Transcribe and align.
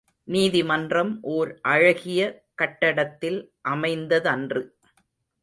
நீதி 0.27 0.63
மன்றம் 0.63 1.11
ஓர் 1.21 1.59
அழகிய 1.61 2.21
கட்டடத்தில் 2.55 3.39
அமைந்த 3.61 4.21
தன்று. 4.21 4.63